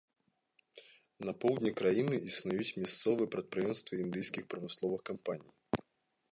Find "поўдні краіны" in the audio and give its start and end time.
1.43-2.15